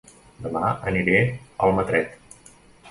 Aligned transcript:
Dema 0.45 0.71
aniré 0.93 1.21
a 1.21 1.31
Almatret 1.71 2.21